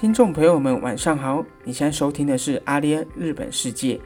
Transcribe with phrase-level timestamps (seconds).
[0.00, 1.44] 听众朋友们，晚上好！
[1.62, 4.00] 你现在收听的是阿联日本世界，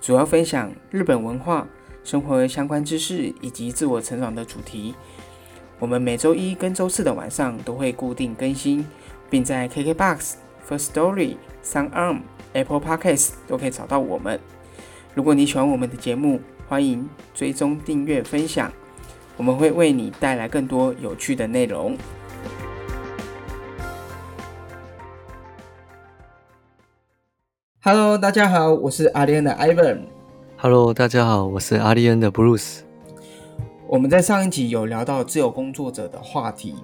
[0.00, 1.66] 主要分享日本文化、
[2.04, 4.94] 生活相关知识以及自我成长的主题。
[5.80, 8.86] 我们每周一跟周四的晚上都会固定更新，
[9.28, 10.34] 并在 KKBOX、
[10.68, 12.20] First Story、SoundArm、
[12.52, 14.38] Apple Podcasts 都可以找到我们。
[15.16, 18.70] 如果你喜欢我们的节目，欢迎追踪、订阅、分享，
[19.36, 21.98] 我们会为你带来更多有趣的内容。
[27.82, 30.00] Hello，大家好，我是阿联的 Ivan。
[30.58, 32.80] Hello，大家好，我是阿利恩的 Bruce。
[33.88, 36.74] 我们在上一集有聊到自由工作者的话题，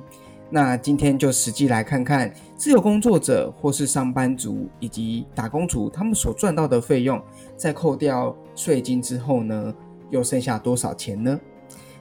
[0.48, 7.20] 那今天就实际来看看自由工作者或是上班族以及打工族他们所赚到的费用，
[7.58, 9.74] 在扣掉税金之后呢，
[10.08, 11.38] 又剩下多少钱呢？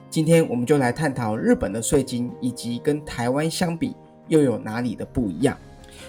[0.08, 3.94] 今天我们就来探讨日本的税金以及跟台湾相比
[4.28, 5.54] 又有哪里的不一样。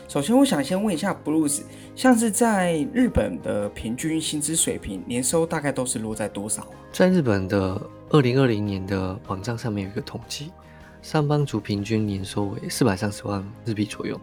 [0.07, 1.61] 首先，我想先问一下 Blues，
[1.95, 6.69] 像是在日本的平均薪资水平，年收大概都是落在多少啊？
[6.91, 7.79] 在日本的
[8.09, 10.51] 二零二零年的网站上面有一个统计，
[11.01, 14.19] 上班族平均年收为四百三十万日币左右，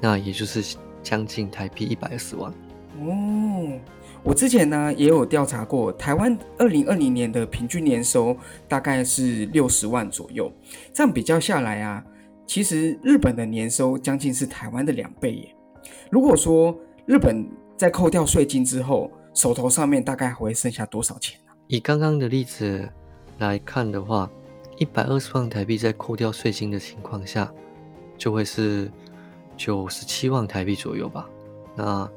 [0.00, 2.52] 那也就是将近台币一百二十万。
[3.00, 3.78] 哦，
[4.22, 8.36] 我之前呢也有调查过，台湾二零二零年的平均年收
[8.68, 10.52] 大概是六十万左右，
[10.92, 12.04] 这样比较下来啊，
[12.46, 15.54] 其实日本的年收将近是台湾的两倍耶。
[16.10, 22.88] 如果说日本在扣掉税金之后，手头上面大概还会剩下多少钱呢、以刚刚的例子
[23.38, 24.30] 来看的话，
[24.78, 27.52] 一百二十万台币在扣掉税金的情况下，
[28.16, 28.90] 就会是
[29.56, 31.28] 九十七万台币左右吧。
[31.74, 32.08] 那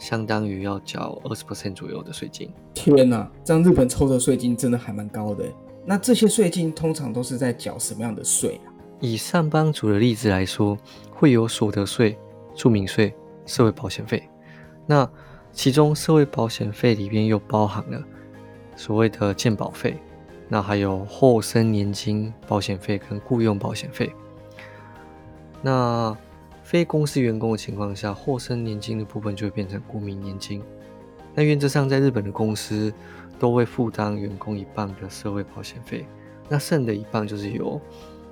[0.00, 2.50] 相当于要缴二十 percent 左右的税金。
[2.74, 5.44] 天哪，这样日本抽的税金真的还蛮高的。
[5.86, 8.73] 那这些税金通常都是在缴什么样的税啊？
[9.04, 10.78] 以上班族的例子来说，
[11.10, 12.16] 会有所得税、
[12.54, 14.26] 住民税、社会保险费。
[14.86, 15.06] 那
[15.52, 18.02] 其中社会保险费里边又包含了
[18.74, 19.98] 所谓的健保费，
[20.48, 24.10] 那还有后生年金保险费跟雇佣保险费。
[25.60, 26.16] 那
[26.62, 30.62] 非公司员工的情况下，后生年金的部分就会变成国民年金。
[31.34, 32.90] 那原则上，在日本的公司
[33.38, 36.06] 都会负担员工一半的社会保险费，
[36.48, 37.78] 那剩的一半就是由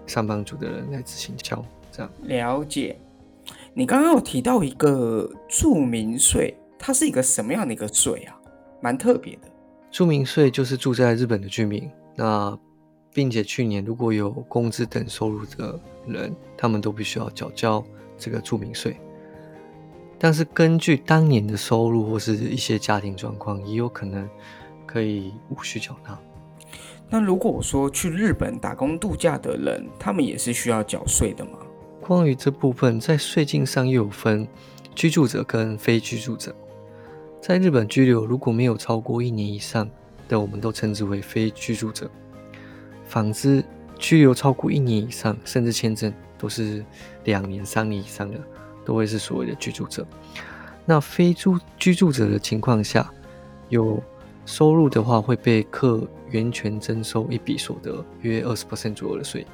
[0.07, 1.65] 上班族的人来自行交。
[1.91, 2.99] 这样，了解。
[3.75, 8.39] 你刚刚有提到一个住民税，它是一个什么样的一个税啊？
[8.81, 9.49] 蛮特别的。
[9.91, 12.59] 住民税就是住在日本的居民，那
[13.13, 17.85] 并且去年如果有工资等收入的人，他们都必须要缴交
[18.17, 18.97] 这个住民税。
[20.19, 24.29] 但是根据当年的收入或是一些家庭状况，也有可能
[24.87, 26.19] 可以无需缴纳。
[27.09, 31.59] 那如果说去日本打工度假的人，他们也是需要缴税的吗？
[32.01, 34.49] 关于这部分，在税金上又有分
[34.95, 36.55] 居住者跟非居住者。
[37.41, 39.89] 在日本居留如果没有超过一年以上
[40.29, 42.11] 的，我们都称之为非居住者。
[43.05, 43.63] 反之，
[43.99, 46.85] 居留超过一年以上，甚至签证都是
[47.25, 48.41] 两年、三年以上的，
[48.85, 50.07] 都会是所谓的居住者。
[50.85, 53.09] 那非住居住者的情况下，
[53.69, 54.03] 有
[54.45, 59.47] 收入的话会被课源泉征收一笔所得约二十左右的税。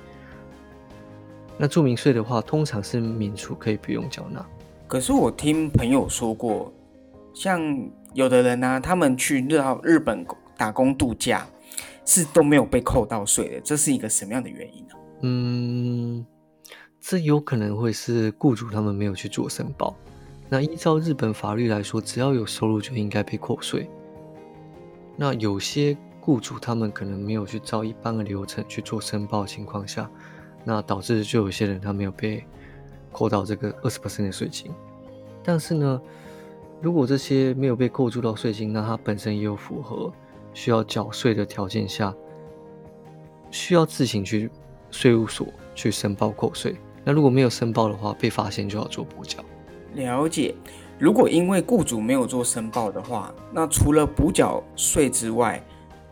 [1.58, 4.44] 那住民税的话，通常是免除，可以不用缴纳。
[4.86, 6.72] 可是我听朋友说过，
[7.34, 7.60] 像
[8.14, 10.24] 有的人呢、他们去到日本
[10.56, 11.46] 打工度假，
[12.04, 16.26] 是都没有被扣到税的，这是一个什么样的原因呢、嗯，
[17.00, 19.94] 这有可能会是雇主他们没有去做申报。
[20.48, 23.90] 那依照日本法律来说，只要有收入就应该被扣税。
[25.20, 30.08] 那有些雇主他们可能没有去照一般的流程去做申报的情况下，
[30.64, 32.44] 那导致就有些人他没有被
[33.10, 34.70] 扣到这个二十的税金。
[35.42, 36.00] 但是呢，
[36.80, 40.12] 如果这些没有被扣住到税金，那他本身也有符合
[40.54, 42.14] 需要缴税的条件下，
[43.50, 44.48] 需要自行去
[44.90, 46.76] 税务所去申报扣税。
[47.04, 49.42] 那如果没有申报的话，被发现就要做补缴。
[49.94, 50.54] 了解。
[50.98, 55.62] 如果因为雇主没有做申报的话，那除了补缴税之外，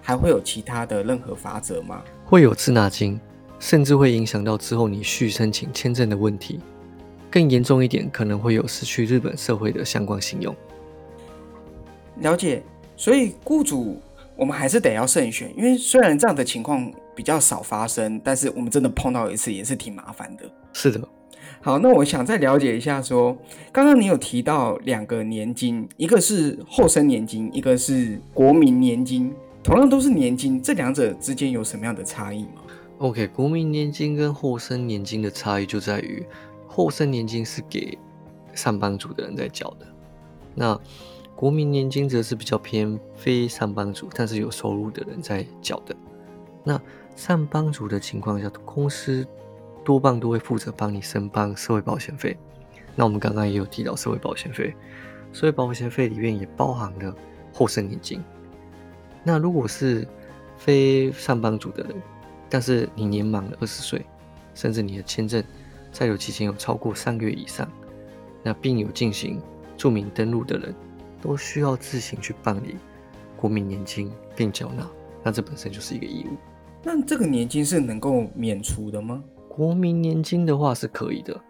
[0.01, 2.03] 还会有其他的任何法则吗？
[2.25, 3.21] 会有滞纳金，
[3.59, 6.61] 甚至会影响到之后你续申请签证的问题。
[7.29, 10.55] 更严重一点，可能会有失去日本社会的相关信用。
[12.21, 12.63] 了解。
[12.99, 14.01] 所以雇主
[14.37, 20.45] 我们还是得要慎选，因为虽然这样的情况比较少发生，但是我们真的碰到一次也是挺麻烦的。
[20.73, 21.01] 是的，
[21.67, 23.37] 好，那我想再了解一下说
[23.73, 29.35] 刚刚你有提到两个年金，一个是后生年金，一个是国民年金，
[29.65, 32.63] 同样都是年金，这两者之间有什么样的差异吗
[32.99, 36.25] ？OK，国民年金跟后生年金的差异就在于，
[36.69, 37.99] 后生年金是给
[38.55, 39.87] 上班族的人在缴的。
[40.55, 40.81] 那
[41.35, 45.97] 国民年金则是比较偏非上班族，但是有收入的人在缴的。
[46.63, 46.81] 那
[47.17, 49.27] 上班族的情况下，公司
[49.87, 52.37] 多半都会负责帮你申办社会保险费。
[52.97, 54.75] 那我们刚刚也有提到社会保险费，
[55.33, 57.15] 社会保险费里面也包含了
[57.53, 58.21] 后生年金。
[59.23, 60.05] 那如果是
[60.59, 61.95] 非上班族的人，
[62.51, 64.05] 但是你年满了二十岁，
[64.55, 65.41] 甚至你的签证
[65.93, 67.71] 在有期间有超过三个月以上，
[68.43, 69.41] 那并有进行
[69.77, 70.75] 注明登录的人，
[71.23, 72.75] 都需要自行去办理
[73.37, 74.85] 国民年金并缴纳。
[75.23, 76.37] 那这本身就是一个义务。
[76.83, 79.23] 那这个年金是能够免除的吗？
[79.57, 81.41] 国民年金的话是可以的。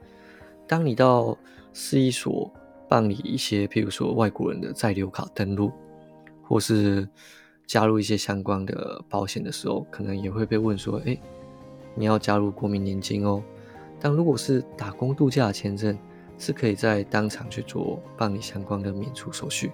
[0.65, 1.37] 当你到
[1.73, 2.49] 市一所
[2.89, 5.73] 办理一些，譬如说外国人的在留卡登录，
[6.45, 7.09] 或是
[7.67, 11.19] 加入一些相关的保险的时候，可能也会被问说：“哎，
[11.97, 13.43] 你要加入国民年金哦。”
[13.99, 15.99] 但如果是打工度假签证，
[16.39, 19.73] 是可以在当场去做办理相关的免除手续，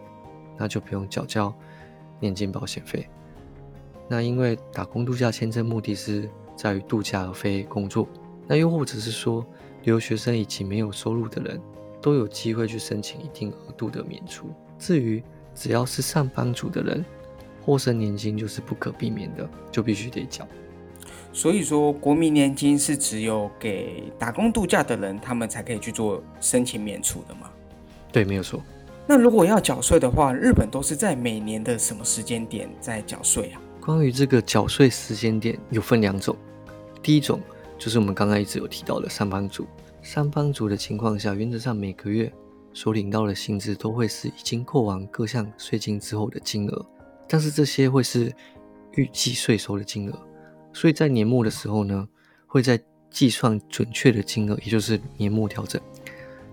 [0.57, 1.55] 那就不用缴交
[2.19, 3.07] 年金保险费。
[4.09, 8.09] 那因为打工度假签证目的是在于度假而非工作，
[8.53, 9.43] 那又或者是说
[9.85, 11.59] 留学生以及没有收入的人
[12.03, 14.51] 都有机会去申请一定额度的免除。
[14.79, 15.23] 至于
[15.55, 17.03] 只要是上班族的人，
[17.63, 20.47] 获生年金就是不可避免的，就必须得缴。
[21.33, 27.51] 所以说，国民年金是只有给打工度假的人，他们才可以去做申请免除的吗？
[28.13, 28.63] 对，没有错。
[29.07, 33.63] 那如果要缴税的话，日本都是在每年的什么时间点在缴税啊？
[33.81, 36.37] 关于这个缴税时间点，有分两种。
[37.03, 37.41] 第一种
[37.83, 39.67] 就是我们刚刚一直有提到的上班族，
[40.03, 42.33] 上班族的情况下，原则上每个月
[42.73, 46.87] 所领到的薪资都会是已经扣完各项税金之后的金额。
[47.29, 48.33] 但是这些会是
[48.93, 50.17] 预计税收的金额，
[50.73, 52.09] 所以在年末的时候呢，
[52.47, 52.81] 会在
[53.11, 55.83] 计算准确的金额，也就是年末调整。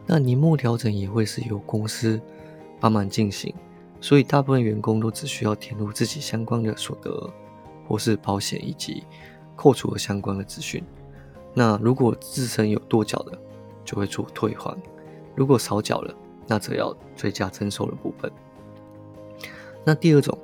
[0.07, 2.19] 那年末调整也会是由公司
[2.79, 3.53] 帮忙进行，
[4.01, 7.31] 所以大部分员工都只需要填入自己相关的所得，
[7.87, 9.03] 或是保险以及
[9.55, 10.83] 扣除的相关的资讯。
[11.53, 13.37] 那如果自身有多缴的，
[13.83, 14.75] 就会做退还；
[15.35, 16.13] 如果少缴了，
[16.47, 18.31] 那则要追加征收的部分。
[19.83, 20.37] 那第二种。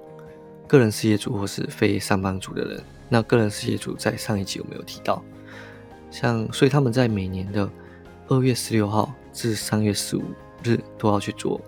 [0.68, 5.24] 个人事业主或是非上班族的人，那个人事业主在上一集有没有提到？
[6.10, 7.70] 像，所以他们在每年的
[8.30, 10.24] 二月十六号至三月十五
[10.64, 11.62] 日都要去做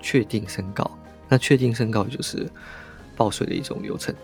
[0.00, 0.88] 确定申告。
[1.28, 2.48] 那确定申告就是
[3.16, 4.14] 报税的一种流程。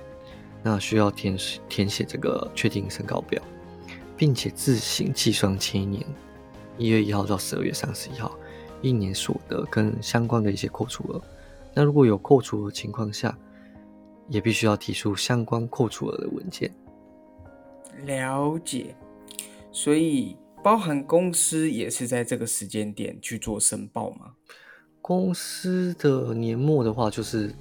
[0.62, 1.36] 那需要填
[1.68, 3.42] 填写这个确定申告表，
[4.16, 6.04] 并且自行计算前一年
[6.78, 8.36] 一月一号到十二月三十一号
[8.82, 11.22] 一年所得跟相关的一些扣除额。
[11.74, 13.36] 那如果有扣除额情况下，
[14.28, 16.72] 也必须要提出相关扣除额的文件。
[18.06, 18.94] 了解，
[19.70, 24.32] 所以包含公司也是在这个时间点去做申报吗？
[25.00, 27.54] 公司的年末的话，就是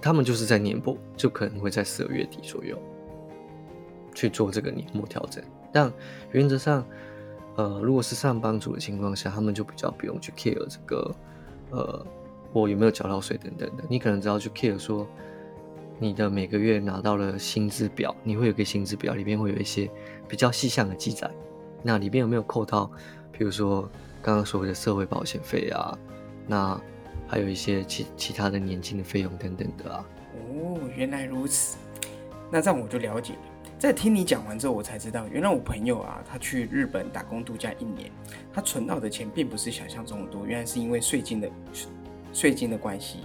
[0.00, 2.76] 他们就是在年末，就可能会在十二月底左右
[4.14, 5.42] 去做这个年末调整。
[5.72, 5.92] 但
[6.32, 6.84] 原则上，
[7.56, 11.14] 呃，如果是上班族的情况下，他们就比较不用去 care 这个，
[11.70, 12.06] 呃，
[12.52, 13.84] 我有没有缴到税等等的。
[13.88, 15.06] 你可能只要去 care 说。
[15.98, 19.88] 你的每个月拿到了薪资表，你会有个薪资表，里面会有一些
[20.26, 21.30] 比较细项的记载。
[21.80, 22.90] 那里面有没有扣到，
[23.30, 23.88] 比如说
[24.20, 25.96] 刚刚所谓的社会保险费啊，
[26.48, 26.80] 那
[27.28, 30.04] 还有一些其其他的年金的费用等等的啊？
[30.34, 31.76] 哦，原来如此，
[32.50, 33.40] 那这样我就了解了。
[33.82, 38.12] 在听你讲完之后，我才知道，原来我朋友啊，他去日本打工度假一年，
[38.52, 41.50] 他存到的钱并不是想象中的多，原来是因为税金的
[42.32, 43.18] 税金的关系。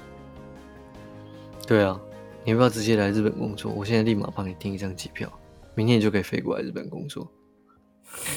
[1.68, 2.02] 对啊。
[2.44, 3.72] 你要不要直接来日本工作？
[3.72, 5.32] 我现在立马帮你订一张机票，
[5.76, 7.32] 明天你就可以飞过来日本工作。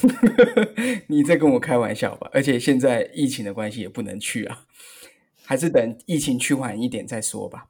[1.09, 2.29] 你在跟我开玩笑吧？
[2.35, 4.67] 而且现在疫情的关系也不能去啊，
[5.45, 7.69] 还是等疫情趋缓一点再说吧。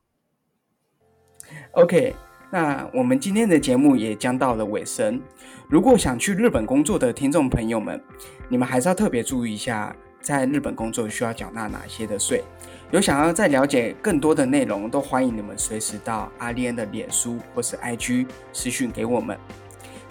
[1.73, 2.15] OK，
[2.51, 5.21] 那我们今天的节目也将到了尾声。
[5.69, 8.03] 如果想去日本工作的听众朋友们，
[8.49, 12.43] 你们还是要特别注意一下，在日本工作需要缴纳哪些的税。
[12.91, 19.39] 有想要再了解更多的内容，都欢迎你们随时到阿丽安的脸书或是 IG 私讯给我们。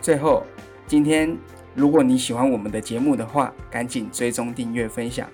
[0.02, 0.44] 最后，
[0.88, 1.38] 今天
[1.76, 5.28] 如果你喜欢我们的节目的话，赶紧追踪、订阅、分享。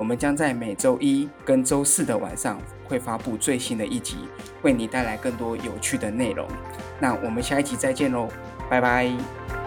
[0.00, 4.16] 我们将在每周一跟周四的晚上会发布最新的一集，
[4.62, 6.48] 为你带来更多有趣的内容。
[6.98, 8.26] 那我们下一集再见喽，
[8.70, 9.59] 拜拜。